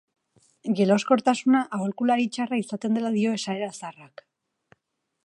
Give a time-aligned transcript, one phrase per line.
[0.79, 4.25] Jeloskortasuna aholkulari txarra izaten dela dio esaera zaharrak.